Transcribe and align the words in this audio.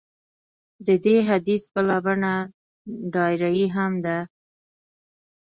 د 0.85 0.89
دې 1.05 1.15
حدیث 1.29 1.63
بله 1.73 1.97
بڼه 2.05 2.33
ډایري 3.13 3.65
هم 3.75 3.93
ده. 4.05 4.17